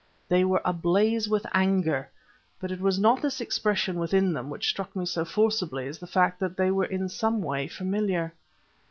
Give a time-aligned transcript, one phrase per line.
[0.29, 2.09] They were ablaze with anger
[2.59, 6.07] but it was not this expression within them which struck me so forcibly as the
[6.07, 8.33] fact that they were in some way familiar.